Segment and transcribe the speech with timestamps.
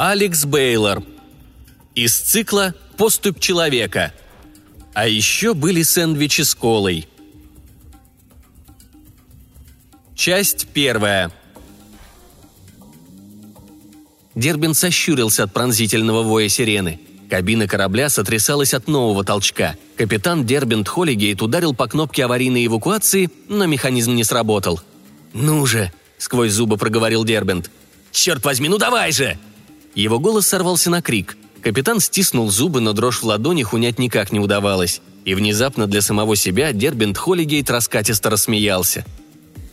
[0.00, 1.02] Алекс Бейлор.
[1.96, 4.14] Из цикла «Поступь человека».
[4.94, 7.08] А еще были сэндвичи с колой.
[10.14, 11.32] Часть первая.
[14.36, 17.00] Дербин сощурился от пронзительного воя сирены.
[17.28, 19.74] Кабина корабля сотрясалась от нового толчка.
[19.96, 24.80] Капитан Дербент Холлигейт ударил по кнопке аварийной эвакуации, но механизм не сработал.
[25.32, 27.68] «Ну же!»– сквозь зубы проговорил Дербент.
[28.12, 29.36] «Черт возьми, ну давай же!»
[29.98, 31.36] Его голос сорвался на крик.
[31.60, 35.00] Капитан стиснул зубы, но дрожь в ладонях унять никак не удавалось.
[35.24, 39.04] И внезапно для самого себя Дербент Холлигейт раскатисто рассмеялся.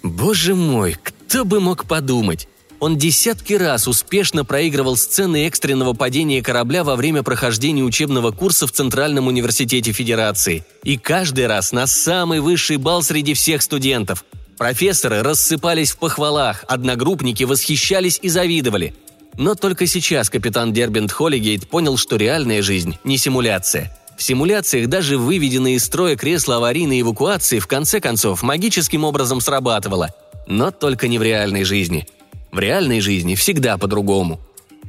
[0.01, 2.47] Боже мой, кто бы мог подумать?
[2.79, 8.71] Он десятки раз успешно проигрывал сцены экстренного падения корабля во время прохождения учебного курса в
[8.71, 10.65] Центральном университете Федерации.
[10.83, 14.25] И каждый раз на самый высший балл среди всех студентов.
[14.57, 18.95] Профессоры рассыпались в похвалах, одногруппники восхищались и завидовали.
[19.37, 23.95] Но только сейчас капитан Дербент Холлигейт понял, что реальная жизнь не симуляция.
[24.17, 30.13] В симуляциях даже выведенное из строя кресло аварийной эвакуации в конце концов магическим образом срабатывало.
[30.47, 32.07] Но только не в реальной жизни.
[32.51, 34.39] В реальной жизни всегда по-другому.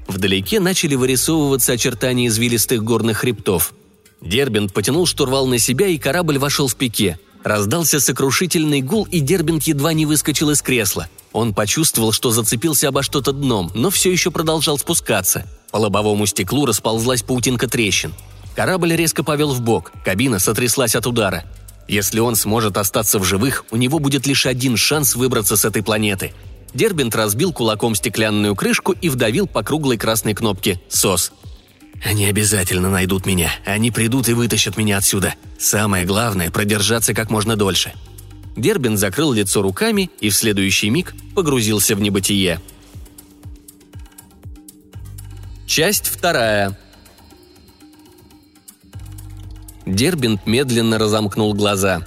[0.07, 3.75] Вдалеке начали вырисовываться очертания извилистых горных хребтов.
[4.21, 7.19] Дербент потянул штурвал на себя, и корабль вошел в пике.
[7.43, 11.09] Раздался сокрушительный гул, и Дербент едва не выскочил из кресла.
[11.37, 15.47] Он почувствовал, что зацепился обо что-то дном, но все еще продолжал спускаться.
[15.71, 18.15] По лобовому стеклу расползлась паутинка трещин.
[18.55, 21.45] Корабль резко повел в бок, кабина сотряслась от удара.
[21.89, 25.83] Если он сможет остаться в живых, у него будет лишь один шанс выбраться с этой
[25.83, 26.33] планеты.
[26.73, 31.33] Дербент разбил кулаком стеклянную крышку и вдавил по круглой красной кнопке «СОС».
[32.03, 33.53] «Они обязательно найдут меня.
[33.67, 35.35] Они придут и вытащат меня отсюда.
[35.59, 37.93] Самое главное– продержаться как можно дольше».
[38.57, 42.61] Дербин закрыл лицо руками и в следующий миг погрузился в небытие.
[45.67, 46.79] Часть вторая.
[49.85, 52.07] Дербинт медленно разомкнул глаза.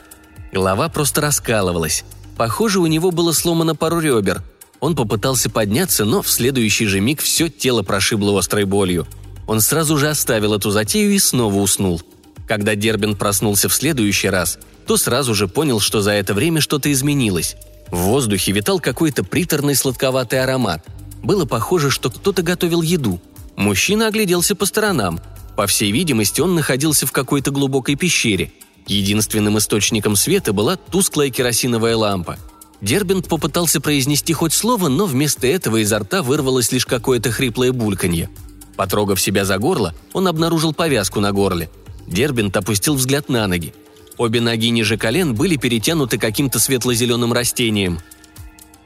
[0.51, 2.03] Голова просто раскалывалась.
[2.35, 4.41] Похоже, у него было сломано пару ребер.
[4.79, 9.05] Он попытался подняться, но в следующий же миг все тело прошибло острой болью.
[9.45, 12.01] Он сразу же оставил эту затею и снова уснул.
[12.47, 14.57] Когда Дербин проснулся в следующий раз,
[14.89, 17.57] то сразу же понял, что за это время что-то изменилось.
[17.91, 20.83] В воздухе витал какой-то приторный сладковатый аромат.
[21.21, 23.21] Было похоже, что кто-то готовил еду.
[23.55, 25.19] Мужчина огляделся по сторонам.
[25.55, 28.51] По всей видимости, он находился в какой-то глубокой пещере.
[28.87, 32.39] Единственным источником света была тусклая керосиновая лампа.
[32.81, 38.27] Дербент попытался произнести хоть слово, но вместо этого изо рта вырвалось лишь какое-то хриплое бульканье.
[38.75, 41.69] Потрогав себя за горло, он обнаружил повязку на горле.
[42.07, 43.71] Дербент опустил взгляд на ноги.
[44.19, 47.99] Обе ноги ниже колен были перетянуты каким-то светло-зеленым растением.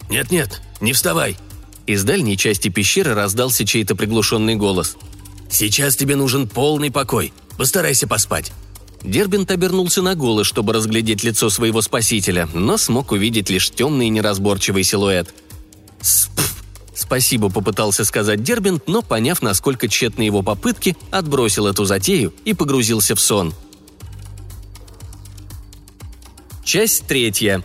[0.08, 1.36] «Нет-нет, не вставай!»
[1.88, 4.96] Из дальней части пещеры раздался чей-то приглушенный голос.
[5.50, 7.34] «Сейчас тебе нужен полный покой.
[7.58, 8.54] Постарайся поспать».
[9.02, 14.10] Дербинт обернулся на голос, чтобы разглядеть лицо своего спасителя, но смог увидеть лишь темный и
[14.10, 15.34] неразборчивый силуэт.
[16.00, 16.64] «Спф!»
[16.96, 23.16] Спасибо попытался сказать Дербинт, но, поняв, насколько тщетны его попытки, отбросил эту затею и погрузился
[23.16, 23.56] в сон–
[26.74, 27.64] Часть третья.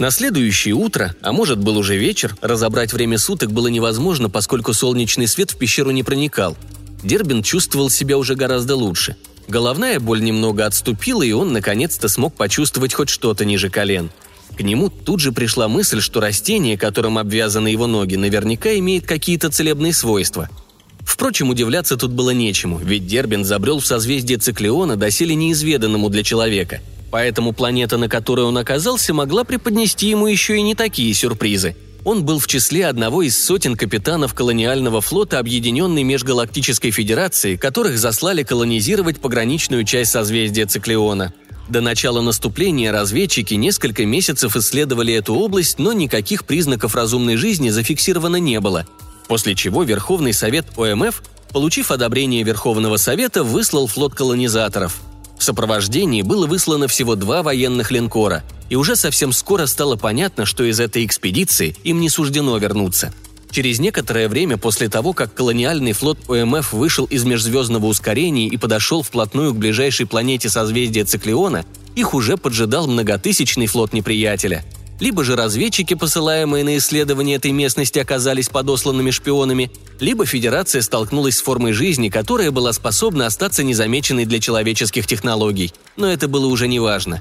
[0.00, 5.28] На следующее утро, а может был уже вечер, разобрать время суток было невозможно, поскольку солнечный
[5.28, 6.56] свет в пещеру не проникал.
[7.04, 9.14] Дербин чувствовал себя уже гораздо лучше.
[9.46, 14.10] Головная боль немного отступила, и он наконец-то смог почувствовать хоть что-то ниже колен.
[14.58, 19.48] К нему тут же пришла мысль, что растение, которым обвязаны его ноги, наверняка имеет какие-то
[19.48, 20.50] целебные свойства.
[20.98, 26.80] Впрочем, удивляться тут было нечему, ведь Дербин забрел в созвездие Циклеона доселе неизведанному для человека–
[27.12, 31.76] Поэтому планета, на которой он оказался, могла преподнести ему еще и не такие сюрпризы.
[32.04, 38.44] Он был в числе одного из сотен капитанов колониального флота Объединенной Межгалактической Федерации, которых заслали
[38.44, 41.34] колонизировать пограничную часть созвездия Циклеона.
[41.68, 48.36] До начала наступления разведчики несколько месяцев исследовали эту область, но никаких признаков разумной жизни зафиксировано
[48.36, 48.86] не было.
[49.28, 51.22] После чего Верховный Совет ОМФ,
[51.52, 54.98] получив одобрение Верховного Совета, выслал флот колонизаторов–
[55.42, 60.62] в сопровождении было выслано всего два военных линкора, и уже совсем скоро стало понятно, что
[60.62, 63.12] из этой экспедиции им не суждено вернуться.
[63.50, 69.02] Через некоторое время после того, как колониальный флот ОМФ вышел из межзвездного ускорения и подошел
[69.02, 71.66] вплотную к ближайшей планете созвездия Циклеона,
[71.96, 74.64] их уже поджидал многотысячный флот неприятеля–
[75.02, 81.42] либо же разведчики, посылаемые на исследование этой местности, оказались подосланными шпионами, либо Федерация столкнулась с
[81.42, 85.74] формой жизни, которая была способна остаться незамеченной для человеческих технологий.
[85.96, 87.20] Но это было уже неважно.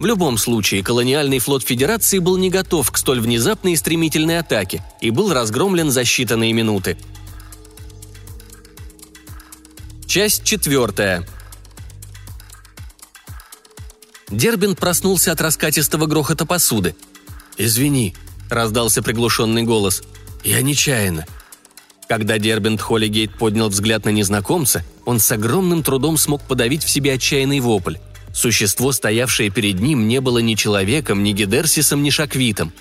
[0.00, 4.82] В любом случае, колониальный флот Федерации был не готов к столь внезапной и стремительной атаке
[5.00, 6.98] и был разгромлен за считанные минуты.
[10.04, 11.24] Часть четвертая.
[14.30, 16.96] Дербин проснулся от раскатистого грохота посуды.
[17.60, 18.14] «Извини»,—
[18.48, 20.02] раздался приглушенный голос.
[20.42, 21.26] «Я нечаянно».
[22.08, 27.12] Когда Дербент Холлигейт поднял взгляд на незнакомца, он с огромным трудом смог подавить в себе
[27.12, 27.96] отчаянный вопль.
[28.32, 32.72] Существо, стоявшее перед ним, не было ни человеком, ни Гедерсисом, ни Шаквитом.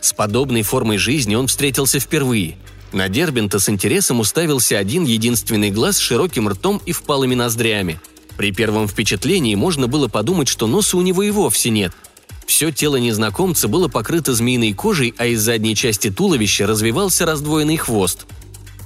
[0.00, 2.56] С подобной формой жизни он встретился впервые.
[2.92, 7.98] На Дербента с интересом уставился один единственный глаз с широким ртом и впалыми ноздрями.
[8.36, 11.92] При первом впечатлении можно было подумать, что носа у него и вовсе нет.
[12.52, 18.26] Все тело незнакомца было покрыто змеиной кожей, а из задней части туловища развивался раздвоенный хвост.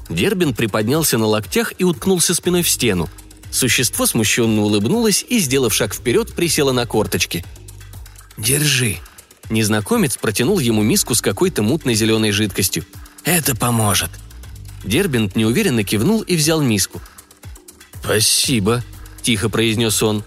[0.08, 3.10] Дербин приподнялся на локтях и уткнулся спиной в стену–
[3.50, 7.44] Существо смущенно улыбнулось и, сделав шаг вперед, присело на корточки.
[8.36, 8.98] «Держи».
[9.48, 12.84] Незнакомец протянул ему миску с какой-то мутной зеленой жидкостью.
[13.24, 14.10] «Это поможет».
[14.84, 17.00] Дербент неуверенно кивнул и взял миску.
[18.02, 18.84] «Спасибо»,–
[19.22, 20.22] тихо произнес он.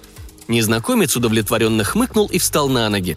[0.47, 3.15] Незнакомец удовлетворенно хмыкнул и встал на ноги.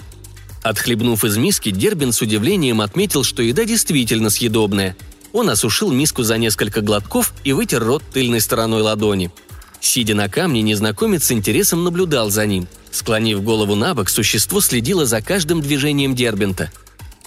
[0.62, 4.96] Отхлебнув из миски, Дербин с удивлением отметил, что еда действительно съедобная.
[5.32, 9.30] Он осушил миску за несколько глотков и вытер рот тыльной стороной ладони–
[9.82, 12.68] Сидя на камне, незнакомец с интересом наблюдал за ним.
[12.92, 16.70] Склонив голову на бок, существо следило за каждым движением Дербента.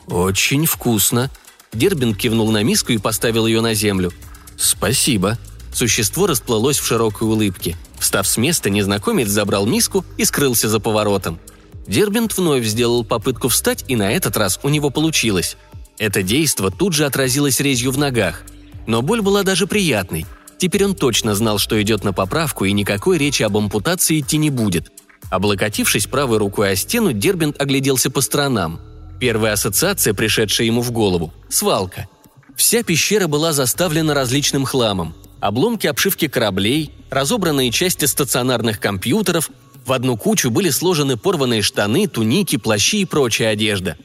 [0.08, 1.30] «Очень вкусно»,
[1.74, 4.14] Дербент кивнул на миску и поставил ее на землю.
[4.58, 5.38] «Спасибо».
[5.74, 7.76] Существо расплылось в широкой улыбке.
[8.00, 11.38] Встав с места, незнакомец забрал миску и скрылся за поворотом.
[11.88, 15.58] Дербент вновь сделал попытку встать, и на этот раз у него получилось.
[15.98, 18.44] Это действо тут же отразилось резью в ногах.
[18.88, 20.26] Но боль была даже приятной.
[20.58, 24.50] Теперь он точно знал, что идет на поправку, и никакой речи об ампутации идти не
[24.50, 24.92] будет.
[25.30, 28.80] Облокотившись правой рукой о стену, Дербент огляделся по сторонам.
[29.20, 32.08] Первая ассоциация, пришедшая ему в голову– свалка.
[32.56, 35.16] Вся пещера была заставлена различным хламом.
[35.40, 39.50] Обломки обшивки кораблей, разобранные части стационарных компьютеров,
[39.86, 43.98] в одну кучу были сложены порванные штаны, туники, плащи и прочая одежда.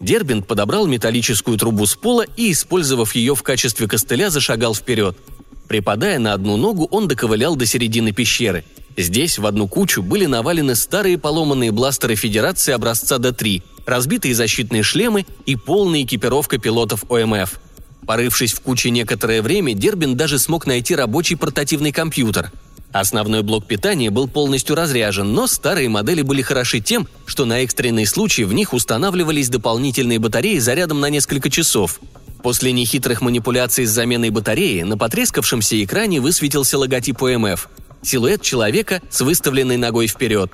[0.00, 5.16] Дербент подобрал металлическую трубу с пола и, использовав ее в качестве костыля, зашагал вперед–
[5.68, 8.64] Припадая на одну ногу, он доковылял до середины пещеры.
[8.96, 15.26] Здесь в одну кучу были навалены старые поломанные бластеры Федерации образца Д-3, разбитые защитные шлемы
[15.44, 17.60] и полная экипировка пилотов ОМФ.
[18.06, 22.50] Порывшись в куче некоторое время, Дербин даже смог найти рабочий портативный компьютер.
[22.92, 28.06] Основной блок питания был полностью разряжен, но старые модели были хороши тем, что на экстренный
[28.06, 32.00] случай в них устанавливались дополнительные батареи зарядом на несколько часов–
[32.42, 37.68] После нехитрых манипуляций с заменой батареи на потрескавшемся экране высветился логотип ОМФ–
[38.02, 40.52] силуэт человека с выставленной ногой вперед.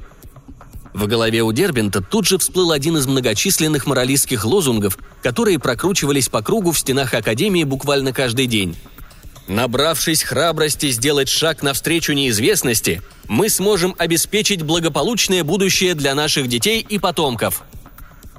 [0.94, 6.40] В голове у Дербента тут же всплыл один из многочисленных моралистских лозунгов, которые прокручивались по
[6.40, 8.76] кругу в стенах Академии буквально каждый день.
[9.46, 16.98] Набравшись храбрости сделать шаг навстречу неизвестности, мы сможем обеспечить благополучное будущее для наших детей и
[16.98, 17.62] потомков–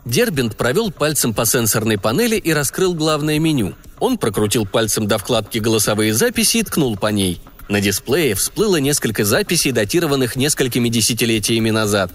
[0.06, 3.74] Дербент провел пальцем по сенсорной панели и раскрыл главное меню.
[4.00, 7.42] Он прокрутил пальцем до вкладки «Голосовые записи» и ткнул по ней.
[7.70, 12.12] На дисплее всплыло несколько записей, датированных несколькими десятилетиями назад.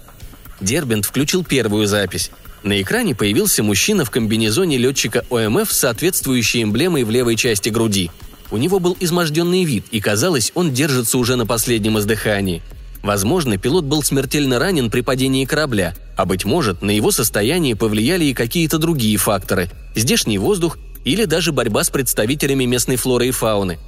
[0.61, 2.31] Дербент включил первую запись.
[2.63, 8.09] На экране появился мужчина в комбинезоне летчика ОМФ с соответствующей эмблемой в левой части груди.
[8.51, 12.61] У него был изможденный вид, и казалось, он держится уже на последнем издыхании–
[13.03, 18.25] Возможно, пилот был смертельно ранен при падении корабля, а быть может, на его состояние повлияли
[18.25, 23.79] и какие-то другие факторы– здешний воздух или даже борьба с представителями местной флоры и фауны.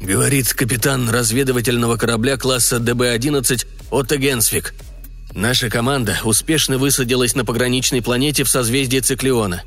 [0.00, 4.74] Говорит капитан разведывательного корабля класса ДБ-11 Отто Генсвик.
[5.34, 9.62] Наша команда успешно высадилась на пограничной планете в созвездии Циклиона.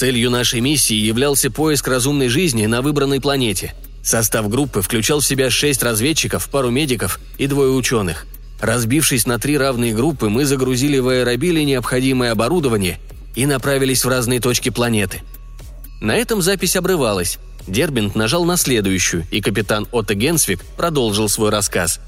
[0.00, 5.50] Целью нашей миссии являлся поиск разумной жизни на выбранной планете– Состав группы включал в себя
[5.50, 8.26] шесть разведчиков, пару медиков и двое ученых.
[8.60, 12.98] Разбившись на три равные группы, мы загрузили в аэробили необходимое оборудование
[13.34, 15.20] и направились в разные точки планеты.
[16.00, 17.38] На этом запись обрывалась.
[17.66, 22.00] Дербинт нажал на следующую, и капитан Отто Генсвик продолжил свой рассказ.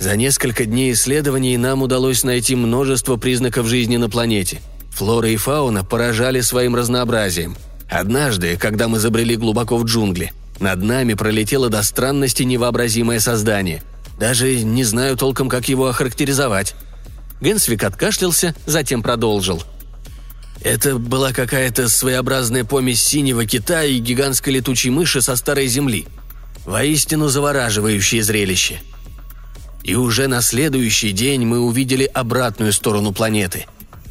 [0.00, 4.60] За несколько дней исследований нам удалось найти множество признаков жизни на планете.
[4.96, 7.56] Флора и фауна поражали своим разнообразием.
[7.88, 13.82] Однажды, когда мы забрели глубоко в джунгли– над нами пролетело до странности невообразимое создание.
[14.18, 16.74] Даже не знаю толком, как его охарактеризовать.
[17.40, 19.62] Генсвик откашлялся, затем продолжил.
[20.62, 26.06] Это была какая-то своеобразная помесь синего кита и гигантской летучей мыши со старой земли.
[26.64, 28.80] Воистину завораживающее зрелище.
[29.84, 33.66] И уже на следующий день мы увидели обратную сторону планеты.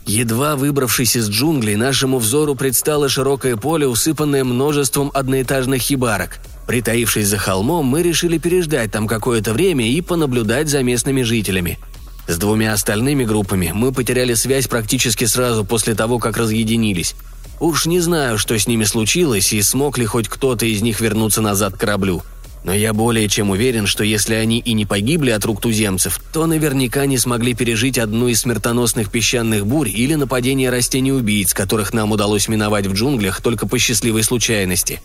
[0.05, 6.39] Едва выбравшись из джунглей, нашему взору предстало широкое поле, усыпанное множеством одноэтажных хибарок.
[6.67, 11.79] Притаившись за холмом, мы решили переждать там какое-то время и понаблюдать за местными жителями.
[12.27, 17.15] С двумя остальными группами мы потеряли связь практически сразу после того, как разъединились.
[17.59, 21.41] Уж не знаю, что с ними случилось и смог ли хоть кто-то из них вернуться
[21.41, 22.21] назад к кораблю.
[22.65, 26.47] Но я более чем уверен, что если они и не погибли от рук туземцев, то
[26.47, 32.47] наверняка не смогли пережить одну из смертоносных песчаных бурь или нападение растений-убийц, которых нам удалось
[32.47, 34.99] миновать в джунглях только по счастливой случайности.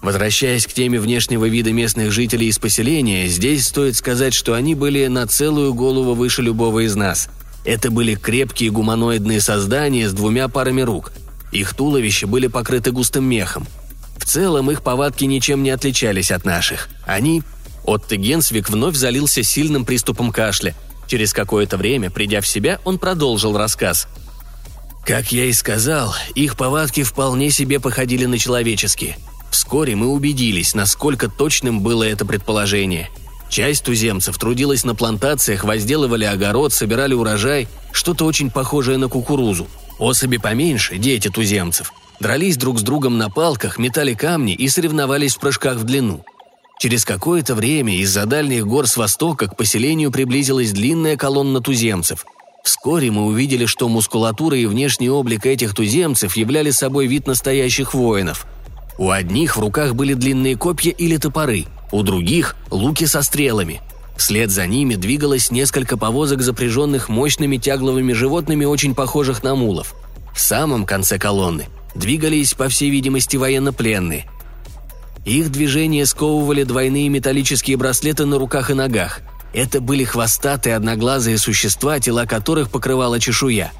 [0.00, 5.08] Возвращаясь к теме внешнего вида местных жителей из поселения, здесь стоит сказать, что они были
[5.08, 7.28] на целую голову выше любого из нас.
[7.64, 11.12] Это были крепкие гуманоидные создания с двумя парами рук–
[11.52, 13.66] их туловища были покрыты густым мехом.
[14.16, 16.88] В целом их повадки ничем не отличались от наших.
[17.06, 17.42] Они...
[17.84, 20.74] Отто Генсвик вновь залился сильным приступом кашля.
[21.06, 24.08] Через какое-то время, придя в себя, он продолжил рассказ.
[25.04, 29.16] Как я и сказал, их повадки вполне себе походили на человеческие.
[29.52, 33.08] Вскоре мы убедились, насколько точным было это предположение.
[33.48, 39.68] Часть туземцев трудилась на плантациях, возделывали огород, собирали урожай, что-то очень похожее на кукурузу–
[39.98, 45.40] Особи поменьше, дети туземцев, дрались друг с другом на палках, метали камни и соревновались в
[45.40, 46.24] прыжках в длину.
[46.78, 52.24] Через какое-то время из-за дальних гор с востока к поселению приблизилась длинная колонна туземцев.
[52.64, 58.46] Вскоре мы увидели, что мускулатура и внешний облик этих туземцев являли собой вид настоящих воинов.
[58.98, 63.80] У одних в руках были длинные копья или топоры, у других– луки со стрелами–
[64.16, 69.94] Вслед за ними двигалось несколько повозок, запряженных мощными тягловыми животными, очень похожих на мулов.
[70.34, 74.26] В самом конце колонны двигались, по всей видимости, военнопленные.
[75.24, 79.20] Их движения сковывали двойные металлические браслеты на руках и ногах.
[79.52, 83.72] Это были хвостатые одноглазые существа, тела которых покрывала чешуя.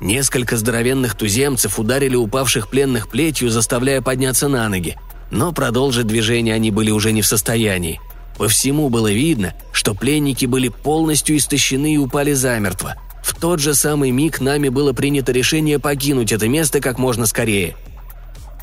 [0.00, 4.96] Несколько здоровенных туземцев ударили упавших пленных плетью, заставляя подняться на ноги.
[5.30, 8.00] Но продолжить движение они были уже не в состоянии.
[8.38, 12.96] По всему было видно, что пленники были полностью истощены и упали замертво.
[13.26, 17.76] В тот же самый миг нами было принято решение покинуть это место как можно скорее.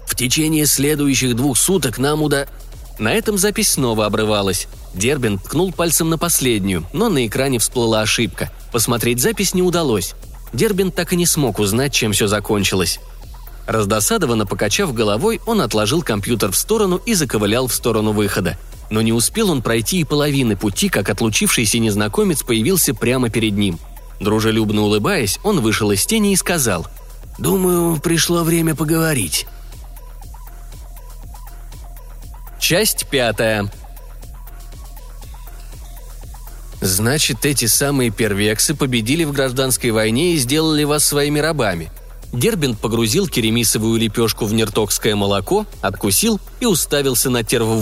[0.07, 2.47] В течение следующих двух суток нам уда...
[2.97, 4.69] На этом запись снова обрывалась.
[4.93, 8.53] Дербин ткнул пальцем на последнюю, но на экране всплыла ошибка.
[8.71, 10.13] Посмотреть запись не удалось.
[10.53, 13.01] Дербин так и не смог узнать, чем все закончилось.
[13.67, 18.57] Раздосадованно покачав головой, он отложил компьютер в сторону и заковылял в сторону выхода–
[18.89, 23.79] но не успел он пройти и половины пути, как отлучившийся незнакомец появился прямо перед ним.
[24.19, 26.87] Дружелюбно улыбаясь, он вышел из тени и сказал
[27.37, 29.47] «Думаю, пришло время поговорить».
[32.59, 33.69] Часть пятая.
[36.79, 41.91] Значит, эти самые первексы победили в гражданской войне и сделали вас своими рабами.
[42.31, 47.75] Дербент погрузил керемисовую лепешку в нертокское молоко, откусил и уставился на терву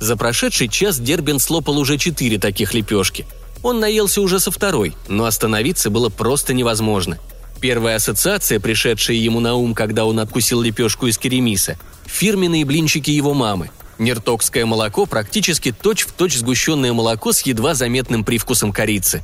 [0.00, 3.26] за прошедший час Дербин слопал уже четыре таких лепешки.
[3.62, 7.18] Он наелся уже со второй, но остановиться было просто невозможно.
[7.60, 13.34] Первая ассоциация, пришедшая ему на ум, когда он откусил лепешку из керемиса– фирменные блинчики его
[13.34, 13.70] мамы.
[13.98, 19.22] Нертокское молоко практически точь-в-точь точь сгущенное молоко с едва заметным привкусом корицы.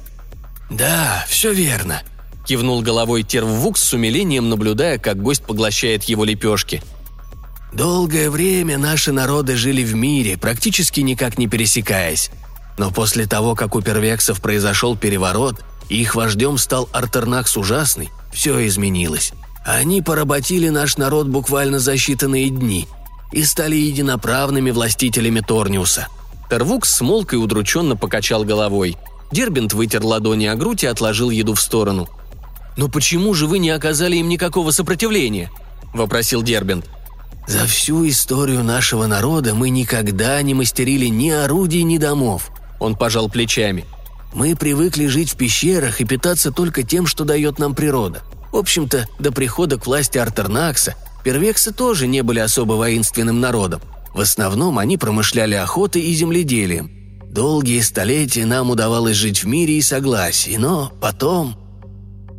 [0.71, 2.03] «Да, все верно»,–
[2.47, 6.83] кивнул головой Терввукс с умилением, наблюдая, как гость поглощает его лепешки–
[7.73, 12.31] Долгое время наши народы жили в мире, практически никак не пересекаясь.
[12.79, 15.57] Но после того, как у первексов произошел переворот,
[15.88, 19.33] и их вождем стал Артернакс Ужасный, все изменилось.
[19.64, 22.88] Они поработили наш народ буквально за считанные дни
[23.31, 26.09] и стали единоправными властителями Торниуса.
[26.50, 28.97] Тервукс смолк и удрученно покачал головой.
[29.31, 32.09] Дербент вытер ладони о грудь и отложил еду в сторону.
[32.76, 35.50] «Но почему же вы не оказали им никакого сопротивления?»–
[35.95, 36.87] вопросил Дербент–
[37.47, 42.50] за всю историю нашего народа мы никогда не мастерили ни орудий, ни домов.
[42.83, 43.85] Он пожал плечами.
[44.35, 48.23] Мы привыкли жить в пещерах и питаться только тем, что дает нам природа.
[48.51, 53.81] В общем-то, до прихода к власти Артернакса первексы тоже не были особо воинственным народом.
[54.12, 56.91] В основном они промышляли охотой и земледелием.
[57.31, 61.57] Долгие столетия нам удавалось жить в мире и согласии, но потом...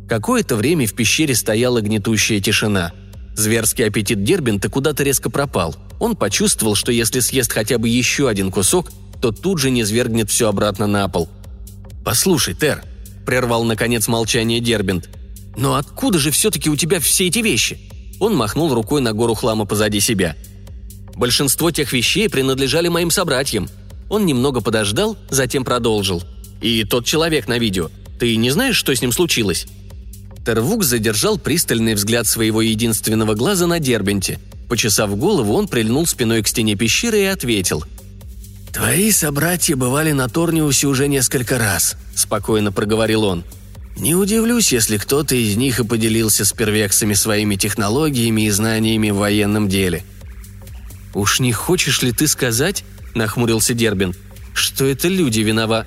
[0.06, 2.92] Какое-то время в пещере стояла гнетущая тишина–
[3.36, 5.74] Зверский аппетит Дербента куда-то резко пропал.
[5.98, 8.90] Он почувствовал, что если съест хотя бы еще один кусок,
[9.24, 11.30] то тут же не свергнет все обратно на пол.
[12.04, 12.84] «Послушай, Тер»,—
[13.24, 15.08] прервал наконец молчание Дербент,—
[15.56, 17.80] «но откуда же все-таки у тебя все эти вещи?»
[18.20, 20.36] Он махнул рукой на гору хлама позади себя.
[21.14, 23.70] «Большинство тех вещей принадлежали моим собратьям».
[24.10, 26.22] Он немного подождал, затем продолжил.
[26.60, 27.90] И тот человек на видео.
[28.20, 29.66] Ты не знаешь, что с ним случилось?»
[30.44, 34.38] Тервук задержал пристальный взгляд своего единственного глаза на Дербенте.
[34.68, 37.84] Почесав голову, он прильнул спиной к стене пещеры и ответил.
[38.74, 43.44] «Твои собратья бывали на Торниусе уже несколько раз»,— спокойно проговорил он.
[43.96, 49.16] «Не удивлюсь, если кто-то из них и поделился с первексами своими технологиями и знаниями в
[49.16, 50.02] военном деле».
[51.14, 54.16] «Уж не хочешь ли ты сказать,— нахмурился Дербин,—
[54.54, 55.86] что это люди винова...»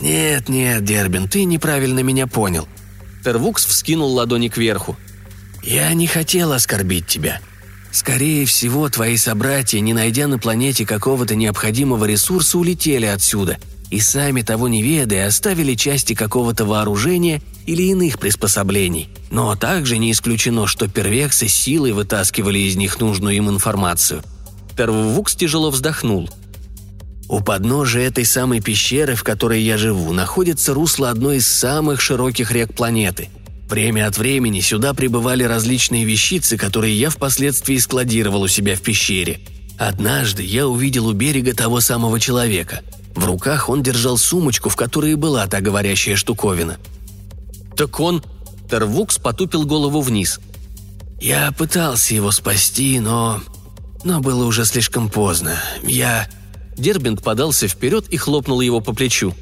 [0.00, 2.68] «Нет, нет, Дербин, ты неправильно меня понял.
[3.24, 4.96] Тервукс вскинул ладони кверху.
[5.62, 7.40] «Я не хотел оскорбить тебя.
[7.92, 13.58] Скорее всего, твои собратья, не найдя на планете какого-то необходимого ресурса, улетели отсюда
[13.90, 19.08] и сами того не ведая оставили части какого-то вооружения или иных приспособлений.
[19.30, 24.22] Но также не исключено, что первексы силой вытаскивали из них нужную им информацию».
[24.76, 26.30] Тервукс тяжело вздохнул–
[27.30, 32.50] у подножия этой самой пещеры, в которой я живу, находится русло одной из самых широких
[32.50, 33.28] рек планеты.
[33.70, 39.38] Время от времени сюда прибывали различные вещицы, которые я впоследствии складировал у себя в пещере.
[39.78, 42.80] Однажды я увидел у берега того самого человека.
[43.14, 46.78] В руках он держал сумочку, в которой была та говорящая штуковина.
[47.76, 48.24] «Так он...»
[48.68, 50.40] Тервукс потупил голову вниз.
[51.20, 53.40] «Я пытался его спасти, но...
[54.02, 55.54] Но было уже слишком поздно.
[55.84, 56.28] Я...»
[56.76, 59.32] Дербент подался вперед и хлопнул его по плечу.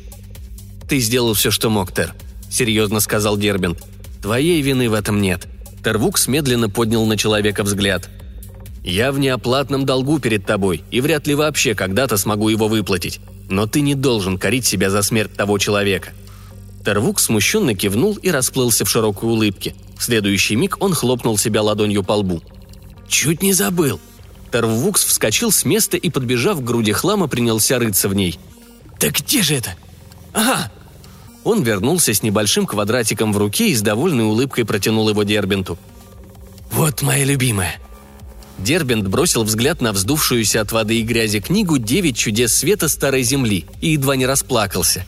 [0.86, 2.14] «Ты сделал все, что мог, Тер»,—
[2.50, 3.78] серьезно сказал Дербент.
[4.22, 5.46] «Твоей вины в этом нет».
[5.84, 8.08] Тервукс медленно поднял на человека взгляд.
[8.82, 13.20] «Я в неоплатном долгу перед тобой и вряд ли вообще когда-то смогу его выплатить.
[13.48, 16.10] Но ты не должен корить себя за смерть того человека».
[16.84, 19.74] Тервук смущенно кивнул и расплылся в широкой улыбке.
[19.98, 22.42] В следующий миг он хлопнул себя ладонью по лбу.
[23.08, 24.00] «Чуть не забыл»,
[24.50, 28.38] Тервукс вскочил с места и, подбежав к груди хлама, принялся рыться в ней.
[28.98, 29.74] «Да где же это?
[30.32, 30.70] Ага!»
[31.48, 35.78] Он вернулся с небольшим квадратиком в руке и с довольной улыбкой протянул его Дербенту.
[36.70, 37.80] «Вот моя любимая!»
[38.58, 43.64] Дербент бросил взгляд на вздувшуюся от воды и грязи книгу «Девять чудес света Старой Земли»
[43.80, 45.06] и едва не расплакался.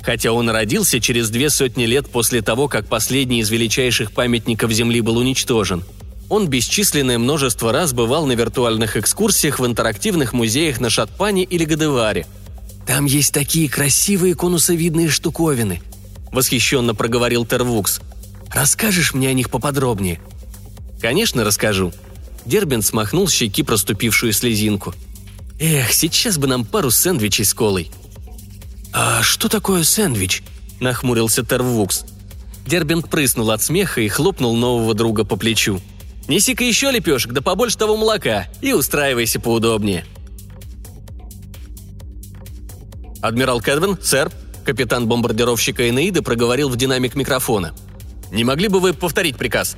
[0.00, 5.00] Хотя он родился через две сотни лет после того, как последний из величайших памятников Земли
[5.00, 5.82] был уничтожен–
[6.30, 12.24] он бесчисленное множество раз бывал на виртуальных экскурсиях в интерактивных музеях на Шатпане или Гадеваре.
[12.90, 15.80] «Там есть такие красивые конусовидные штуковины»,—
[16.32, 18.00] восхищенно проговорил Тервукс.
[18.52, 20.20] «Расскажешь мне о них поподробнее?»
[21.00, 21.92] «Конечно, расскажу».
[22.46, 24.92] Дербин смахнул с щеки проступившую слезинку.
[25.60, 27.92] «Эх, сейчас бы нам пару сэндвичей с колой».
[28.92, 30.42] «А что такое сэндвич?»–
[30.80, 32.02] нахмурился Тервукс.
[32.66, 35.80] Дербинг прыснул от смеха и хлопнул нового друга по плечу.
[36.26, 40.04] Неси-ка еще лепешек, да побольше того молока, и устраивайся поудобнее».
[43.22, 44.30] «Адмирал Кэдвин, сэр»,
[44.64, 47.74] капитан бомбардировщика Энеида проговорил в динамик микрофона.
[48.30, 49.76] «Не могли бы вы повторить приказ?»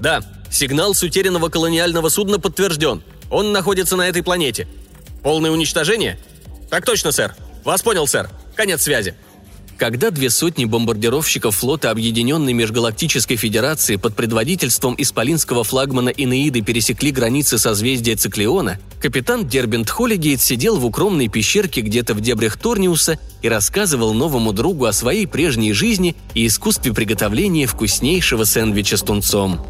[0.00, 3.02] «Да, сигнал с утерянного колониального судна подтвержден.
[3.30, 4.68] Он находится на этой планете.
[5.22, 6.18] Полное уничтожение?»
[6.70, 7.34] «Так точно, сэр.
[7.64, 8.30] Вас понял, сэр.
[8.54, 9.14] Конец связи».
[9.78, 17.58] Когда две сотни бомбардировщиков флота Объединенной Межгалактической Федерации под предводительством исполинского флагмана Инеиды пересекли границы
[17.58, 24.14] созвездия Циклеона, капитан Дербент Холлигейт сидел в укромной пещерке где-то в дебрях Торниуса и рассказывал
[24.14, 29.64] новому другу о своей прежней жизни и искусстве приготовления вкуснейшего сэндвича с тунцом.